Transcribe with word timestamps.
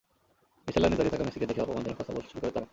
ভিসার 0.65 0.81
লাইনে 0.83 0.97
দাঁড়িয়ে 0.97 1.13
থাকা 1.15 1.25
মেসিকে 1.27 1.49
দেখে 1.49 1.63
অপমানজনক 1.63 1.97
কথা 2.01 2.11
বলতে 2.15 2.29
শুরু 2.31 2.39
করে 2.41 2.53
তারা। 2.55 2.67